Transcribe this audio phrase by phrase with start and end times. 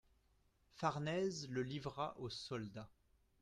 [0.71, 2.89] Farnèse le livra aux soldats.